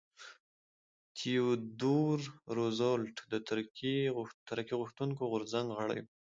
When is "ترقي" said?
4.47-4.75